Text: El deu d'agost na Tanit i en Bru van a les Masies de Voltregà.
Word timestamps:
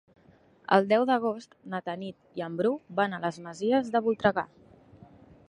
El 0.77 0.87
deu 0.93 1.03
d'agost 1.09 1.53
na 1.73 1.81
Tanit 1.89 2.41
i 2.41 2.45
en 2.47 2.57
Bru 2.63 2.73
van 3.01 3.15
a 3.15 3.21
les 3.27 3.39
Masies 3.49 3.93
de 3.99 4.03
Voltregà. 4.09 4.49